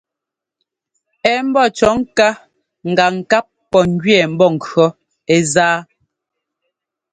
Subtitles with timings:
[1.33, 2.27] Ɛ̌ mbɔ́ cʉ̈ɔ ŋká
[2.97, 4.87] gǎŋ ŋkap pɔ̂ njʉɛɛ mbɔnkʉ̈ɔ
[5.33, 5.69] ɛ́ zá.